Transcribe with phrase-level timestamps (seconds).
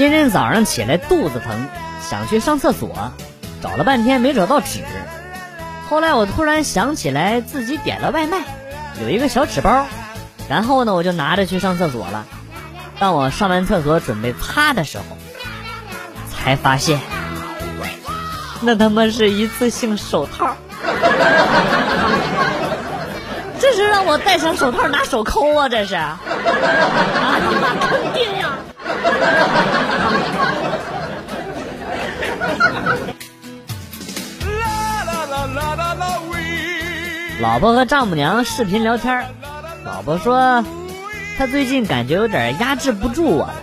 [0.00, 1.68] 今天早上起来肚子疼，
[2.00, 3.12] 想去上厕所，
[3.62, 4.82] 找了半天没找到纸。
[5.90, 8.38] 后来我突然想起来自己点了外卖，
[9.02, 9.84] 有一个小纸包，
[10.48, 12.24] 然后呢我就拿着去上厕所了。
[12.98, 15.04] 当我上完厕所准备擦的时候，
[16.30, 16.98] 才发现
[18.62, 20.56] 那他妈是一次性手套。
[23.58, 25.68] 这是让我戴上手套拿手抠啊！
[25.68, 26.18] 这是啊，
[27.50, 28.56] 你妈坑爹呀！
[37.40, 39.24] 老婆和丈母娘视频聊天，
[39.84, 40.62] 老婆说
[41.38, 43.54] 她最近感觉有点压制不住我了。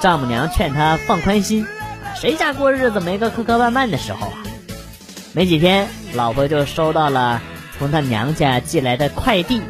[0.00, 1.66] 丈母娘劝她放宽心，
[2.14, 4.38] 谁家过日子没个磕磕绊绊的时候啊？
[5.34, 7.42] 没几天，老婆就收到了
[7.78, 9.60] 从她娘家寄来的快递，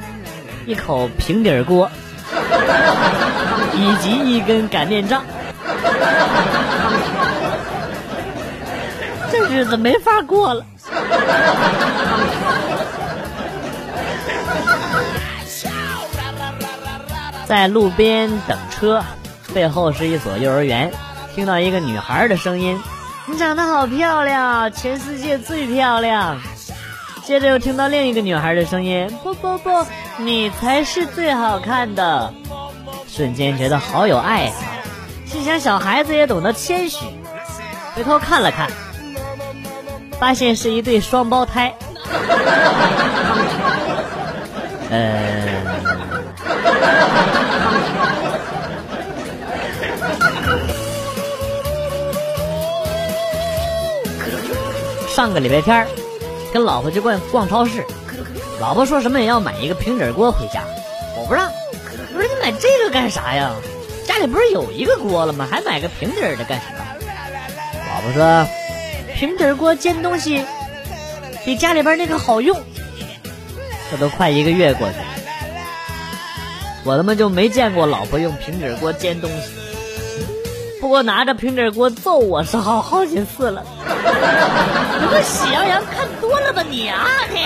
[0.66, 1.90] 一口平底锅，
[3.74, 5.24] 以及一根擀面杖。
[9.30, 10.64] 这日子没法过了。
[17.46, 19.04] 在路边等车，
[19.52, 20.90] 背后是一所幼儿园，
[21.34, 22.80] 听到一个女孩的声音
[23.26, 26.40] ：“你长得好漂亮，全世界最漂亮。”
[27.22, 29.86] 接着又听到另一个女孩的声音：“不不不，
[30.18, 32.32] 你才是最好看的。”
[33.08, 34.52] 瞬间觉得好有爱啊！
[35.26, 37.04] 心想小孩子也懂得谦虚，
[37.94, 38.70] 回头看了看，
[40.18, 41.74] 发现是一对双胞胎。
[44.90, 45.44] 呃。
[55.08, 55.86] 上个礼拜天
[56.52, 57.84] 跟老婆去逛逛超市，
[58.60, 60.62] 老婆说什么也要买一个平底锅回家，
[61.16, 61.48] 我不让。
[62.12, 63.52] 我说你买这个干啥呀？
[64.14, 65.48] 家里不是有一个锅了吗？
[65.50, 66.84] 还买个平底儿的干什么？
[67.92, 68.46] 老婆说，
[69.16, 70.44] 平底锅煎东西
[71.44, 72.62] 比家里边那个好用。
[73.90, 75.04] 这都快一个月过去了。
[76.84, 79.48] 我他妈就没见过老婆用平底锅煎东西，
[80.80, 83.64] 不过拿着平底锅揍我是好好几次了。
[85.00, 87.40] 你个喜羊羊看多了吧你啊你！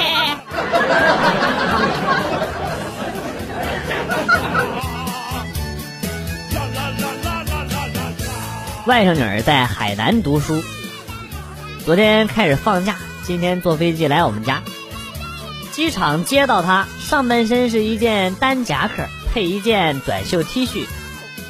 [8.89, 10.63] 外甥女儿在海南读书，
[11.85, 14.63] 昨天开始放假，今天坐飞机来我们家。
[15.73, 19.05] 机场接到她，上半身是一件单夹克。
[19.31, 20.87] 配一件短袖 T 恤，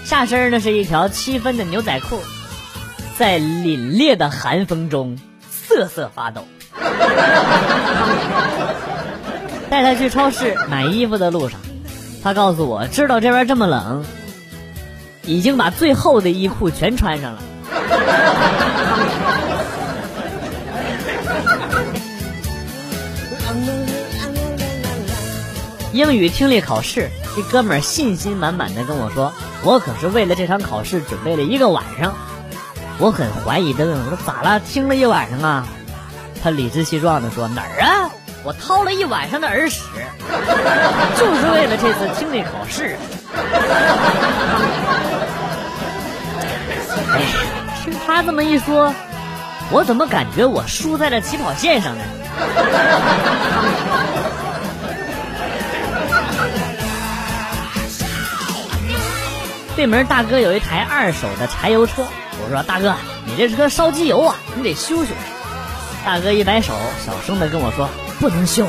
[0.04, 2.18] 下身呢是一条七分的牛仔裤，
[3.16, 5.16] 在凛冽的寒风中
[5.48, 6.44] 瑟瑟发抖。
[9.70, 11.60] 带她去超市买衣服的路上，
[12.20, 14.04] 她告诉我，知道这边这么冷，
[15.28, 17.38] 已经把最厚的衣裤全穿上了。
[25.92, 27.10] 英语听力考试。
[27.36, 32.14] 这哥们儿信心满满的跟我说：“我可是为了这场考试准备了一个晚上。”
[32.98, 34.58] 我很怀疑的问：“我说咋了？
[34.58, 35.68] 听了一晚上啊？”
[36.42, 38.10] 他理直气壮的说：“哪儿啊？
[38.44, 39.82] 我掏了一晚上的耳屎，
[41.16, 42.96] 就是为了这次听力考试。”
[47.12, 47.22] 哎，
[47.84, 48.92] 听他这么一说，
[49.70, 52.04] 我怎么感觉我输在了起跑线上呢？
[59.74, 62.02] 对门大哥有一台二手的柴油车，
[62.44, 62.94] 我说大哥，
[63.24, 65.12] 你这车烧机油啊，你得修修。
[66.04, 66.74] 大哥一摆手，
[67.06, 67.88] 小声的跟我说
[68.18, 68.66] 不能修。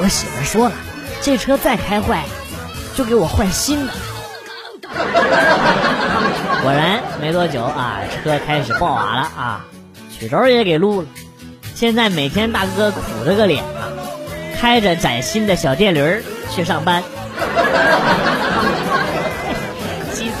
[0.00, 0.74] 我媳妇说了，
[1.20, 2.24] 这车再开坏，
[2.94, 3.92] 就给我换新的。
[6.62, 9.64] 果然没多久啊，车开始爆瓦了啊，
[10.10, 11.08] 曲轴也给撸了。
[11.74, 13.88] 现在每天大哥苦着个脸啊，
[14.58, 17.02] 开着崭新的小电驴去上班。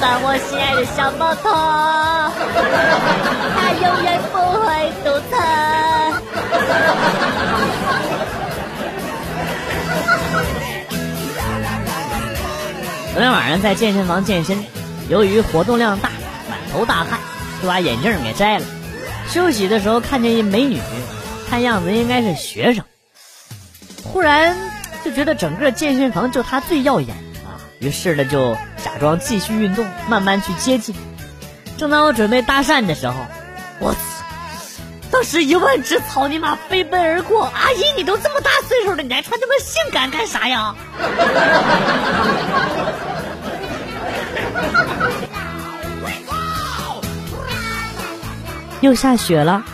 [0.00, 1.50] 当我心爱的小毛头，
[3.58, 5.34] 他永远不会肚疼。
[13.18, 14.64] 昨天晚上在健身房健身，
[15.08, 16.08] 由于活动量大，
[16.48, 17.18] 满头大汗，
[17.60, 18.64] 就把眼镜给摘了。
[19.28, 20.78] 休息的时候看见一美女，
[21.50, 22.84] 看样子应该是学生。
[24.04, 24.56] 忽然
[25.04, 27.58] 就觉得整个健身房就她最耀眼啊。
[27.80, 28.54] 于是呢，就
[28.84, 30.94] 假装继续运动，慢慢去接近。
[31.76, 33.26] 正当我准备搭讪的时候，
[33.80, 33.96] 我！
[35.18, 37.46] 当时一万只草泥马飞奔而过。
[37.46, 40.76] 阿姨，你都这么大岁数了，你还穿这么性感干啥呀？
[48.80, 49.64] 又下雪了，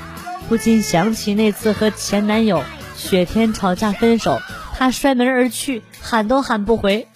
[0.49, 2.65] 不禁想起那次和前男友
[2.97, 4.41] 雪天吵架分手，
[4.79, 7.07] 他摔门而去，喊都喊不回。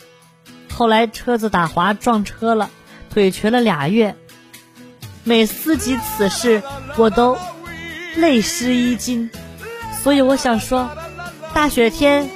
[0.70, 2.68] 后来车子打滑撞车了，
[3.08, 4.16] 腿瘸了俩月。
[5.24, 6.62] 每思及此事，
[6.96, 7.38] 我都
[8.16, 9.30] 泪湿衣襟。
[10.02, 10.88] 所以我想说，
[11.54, 12.28] 大雪天，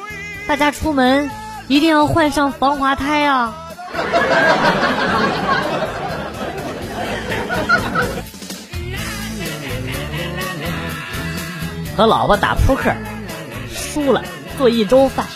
[0.46, 1.30] 大家出门
[1.68, 3.54] 一定要换上防滑胎啊！
[11.96, 12.92] 和老婆打扑克，
[13.70, 14.22] 输了
[14.56, 15.26] 做一周饭。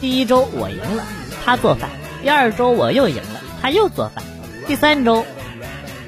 [0.00, 1.04] 第一周我赢了，
[1.44, 1.88] 他做饭；
[2.22, 4.24] 第二周我又赢了，他又做饭；
[4.66, 5.24] 第三周，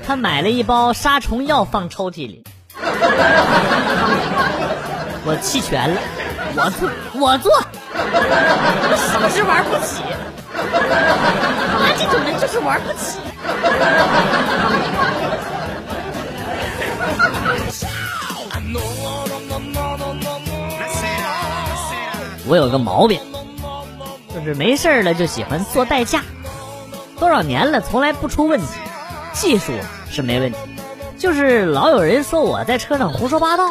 [0.06, 2.44] 他买了一包杀虫药放抽屉里。
[5.25, 6.00] 我弃权了，
[6.56, 7.52] 我做，我做，
[7.94, 10.02] 我是不是玩不起？
[10.52, 13.20] 啊，这种人就是玩不起。
[22.44, 23.20] 我有个毛病，
[24.34, 26.22] 就是没事了就喜欢做代驾，
[27.19, 28.66] 多少年了从来不出问题，
[29.32, 29.72] 技术
[30.10, 30.58] 是没问题，
[31.22, 33.70] 就是老有人说我在车上胡说八道。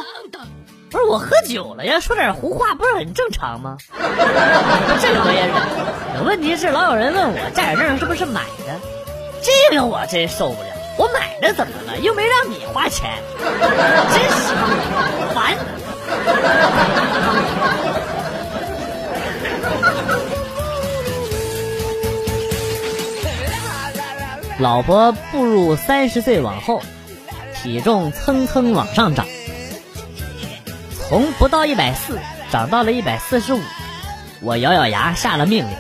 [0.89, 3.75] 不是我喝酒了呀，说点胡话不是很正常吗？
[3.98, 6.25] 这个我也忍。
[6.25, 8.80] 问题是老有人问我驾驶证是不是买的，
[9.42, 10.69] 这个我真受不了。
[10.98, 12.00] 我买的怎么了？
[12.00, 13.51] 又没让你花钱，真
[14.31, 14.54] 是
[15.36, 15.57] 烦。
[24.57, 26.81] 老婆步入三十岁往后，
[27.62, 29.25] 体重蹭蹭往上涨。
[31.08, 32.18] 从不到一百四
[32.52, 33.62] 涨到了一百四十五，
[34.42, 35.78] 我咬咬牙下了命令：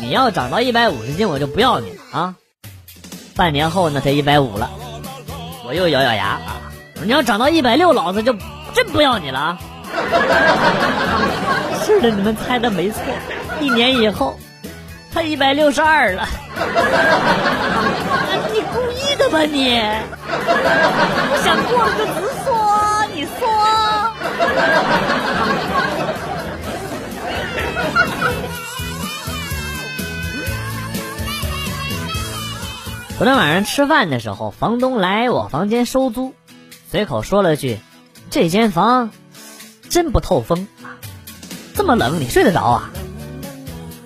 [0.00, 2.34] 你要长到一百五十斤，我就不要你了啊！
[3.34, 4.70] 半年后呢，才一百五了，
[5.66, 6.60] 我又咬咬牙啊！
[7.02, 8.32] 你要长到一百六，老子就
[8.74, 9.58] 真不要你了啊！
[11.84, 13.00] 是的，你们猜的没错，
[13.60, 14.38] 一年以后，
[15.12, 16.28] 他一百六十二了。
[19.42, 20.30] 你故意的吧你？
[21.28, 22.10] 不想过了就直
[22.44, 22.48] 说，
[23.14, 23.32] 你说。
[33.16, 36.34] 昨天晚上吃饭的时候，房东来我房间收租，
[36.90, 37.78] 随口说了句
[38.30, 39.10] ：“这间房
[39.88, 40.98] 真不透风啊，
[41.74, 42.90] 这么冷你睡得着啊？”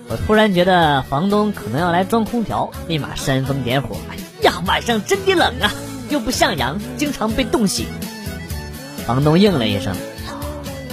[0.09, 3.95] 我突然觉得房东可能要来装空调，立马煽风点火
[4.65, 5.71] ：“晚上真的冷啊，
[6.09, 7.85] 又不像阳，经常被冻醒。”
[9.05, 9.95] 房东应了一声。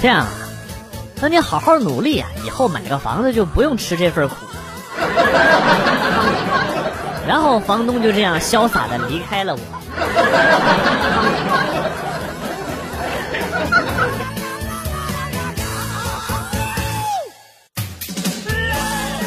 [0.01, 0.29] 这样啊，
[1.21, 4.37] 那你好好努力啊，以后买个房子就不用吃这份苦。
[7.27, 9.61] 然后房东就这样潇洒的离开了我。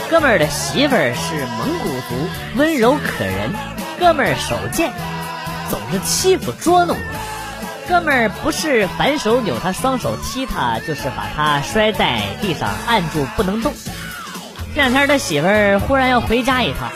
[0.10, 3.78] 哥们儿的媳妇儿是蒙古族，温柔可人。
[4.00, 4.94] 哥们儿手贱，
[5.70, 6.96] 总是欺负捉弄。
[7.88, 13.74] 哥们儿不是反手扭他双手踢他，就是把他摔在地上按住不能动。
[14.74, 16.89] 这两天他媳妇儿忽然要回家一趟，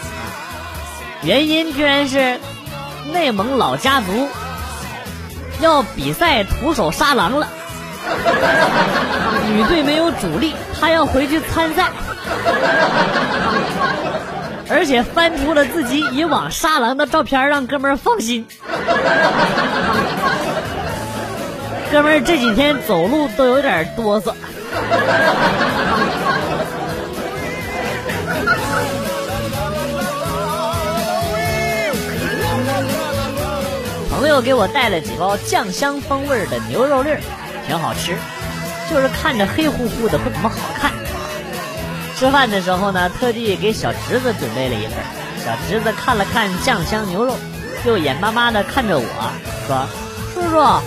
[1.23, 2.39] 原因居然是
[3.11, 4.29] 内蒙老家族
[5.59, 7.47] 要比赛徒手杀狼了，
[9.49, 11.89] 女队没有主力，他要回去参赛，
[14.69, 18.45] 而且翻出了自己以往杀狼的照片，让哥们儿放心。
[21.91, 24.33] 哥们儿这几天走路都有点哆嗦。
[34.09, 37.11] 朋友给我带了几包酱香风味的牛肉粒，
[37.67, 38.15] 挺好吃，
[38.89, 40.91] 就是看着黑乎乎的，不怎么好看。
[42.23, 44.93] 吃饭的时候呢，特地给小侄子准备了一份。
[45.43, 47.35] 小侄子看了看酱香牛肉，
[47.85, 49.05] 又眼巴巴的看着我
[49.67, 49.89] 说
[50.33, 50.81] ：“叔叔。”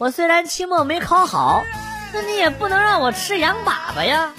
[0.00, 1.62] 我虽然期末没考好，
[2.14, 4.30] 那你也不能让我吃羊粑粑呀。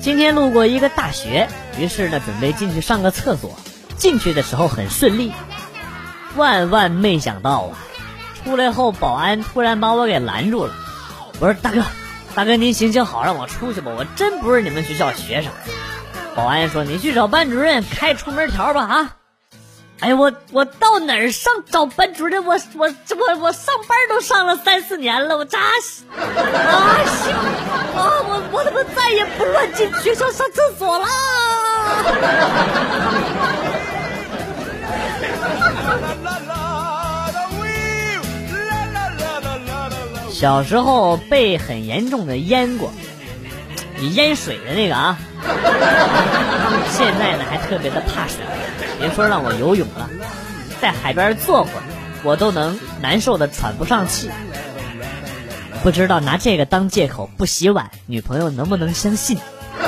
[0.00, 3.54] 今天路过一个大学，于是呢准备进去上个厕所。
[3.98, 5.34] 进去的时候很顺利，
[6.36, 7.78] 万万没想到啊，
[8.42, 10.72] 出来后保安突然把我给拦住了。
[11.40, 11.82] 我说大哥，
[12.34, 15.52] 大哥您行行好，让我出去吧，我真不是你们学校学生。
[16.34, 19.10] 保安说：“你去找班主任开出门条吧！”啊，
[20.00, 22.44] 哎呀，我我到哪儿上找班主任？
[22.44, 26.18] 我我我我上班都上了三四年了，我扎心啊！
[27.22, 31.06] 行啊，我我他妈再也不乱进学校上厕所了。
[40.34, 42.90] 小时候被很严重的淹过，
[43.98, 45.16] 你淹水的那个啊。
[46.90, 48.38] 现在呢还特别的怕水，
[48.98, 50.10] 别说让我游泳了，
[50.80, 51.82] 在海边坐会儿，
[52.24, 54.28] 我都能难受的喘不上气。
[55.84, 59.38] 不知道拿这个当借口不洗碗，女朋友能不能相信？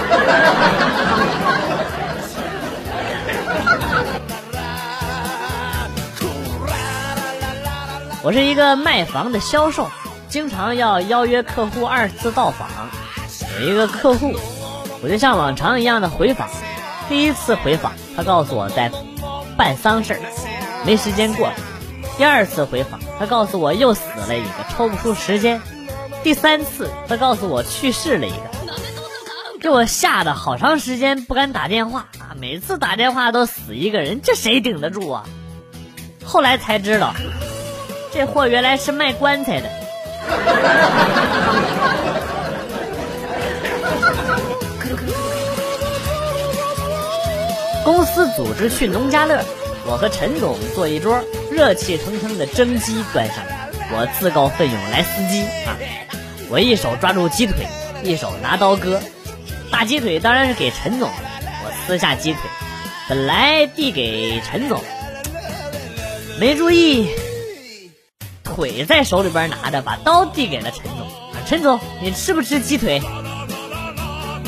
[8.22, 9.88] 我是一个卖房的销售，
[10.36, 12.68] 经常要邀约客户二次到访。
[13.58, 14.34] 有一个客户。
[15.02, 16.50] 我就像往常一样的回访，
[17.08, 18.92] 第一次回访，他告诉我在
[19.56, 20.20] 办丧事儿，
[20.84, 21.50] 没时间过。
[22.18, 25.62] 第二次回访，他告诉我又死了一个，抽不出时间。
[26.22, 28.50] 第三次，他告诉我去世了一个，
[29.58, 32.36] 给我吓得好长时间不敢打电话啊！
[32.38, 35.24] 每次打电话都死一个人，这谁顶得住啊？
[36.26, 37.14] 后来才知道，
[38.12, 39.85] 这货原来是卖棺材的。
[47.84, 49.42] 公司组织去农家乐，
[49.86, 53.36] 我和陈总坐一桌，热气腾腾的蒸鸡端上。
[53.46, 55.78] 来，我自告奋勇来司机啊！
[56.50, 57.46] 我一手抓住鸡。
[57.46, 57.64] 腿，
[58.02, 59.00] 一手拿刀割，
[59.70, 60.00] 大鸡。
[60.00, 62.32] 腿当然是给陈总，我撕下鸡。
[62.32, 62.40] 腿，
[63.08, 64.82] 本来递给陈总，
[66.40, 67.08] 没注意，
[68.56, 71.06] 腿在手里边拿着，把刀递给了陈总。
[71.46, 73.02] 陈总，你吃不吃鸡腿？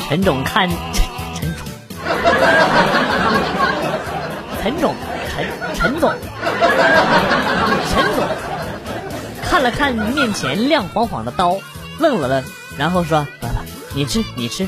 [0.07, 0.67] 陈总看。
[1.35, 1.53] 陈
[4.63, 4.95] 陈总，
[5.29, 6.11] 陈陈总，
[7.91, 8.25] 陈总
[9.47, 11.57] 看了看面前亮晃晃的刀，
[11.99, 12.43] 愣了愣，
[12.79, 13.61] 然后说：“爸爸，
[13.93, 14.67] 你吃，你吃。”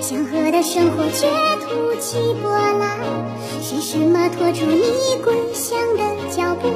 [0.00, 1.26] 祥和的生活却
[1.60, 2.98] 突起波澜，
[3.62, 6.68] 是什么拖住你归乡的脚步？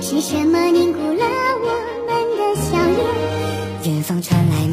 [0.00, 1.24] 是什么凝固了
[1.60, 1.66] 我
[2.08, 3.94] 们的笑脸？
[3.94, 4.66] 远方传来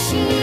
[0.00, 0.39] she